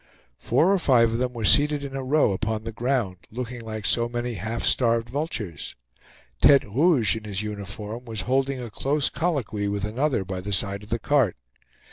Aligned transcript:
Four 0.39 0.73
or 0.73 0.79
five 0.79 1.11
of 1.11 1.17
them 1.19 1.31
were 1.33 1.45
seated 1.45 1.83
in 1.83 1.95
a 1.95 2.03
row 2.03 2.31
upon 2.31 2.63
the 2.63 2.71
ground, 2.71 3.17
looking 3.29 3.61
like 3.61 3.85
so 3.85 4.09
many 4.09 4.33
half 4.33 4.63
starved 4.63 5.09
vultures. 5.09 5.75
Tete 6.41 6.65
Rouge, 6.67 7.15
in 7.15 7.23
his 7.25 7.43
uniform, 7.43 8.05
was 8.05 8.21
holding 8.21 8.59
a 8.59 8.71
close 8.71 9.11
colloquy 9.11 9.67
with 9.67 9.85
another 9.85 10.25
by 10.25 10.41
the 10.41 10.53
side 10.53 10.81
of 10.81 10.89
the 10.89 10.97
cart. 10.97 11.37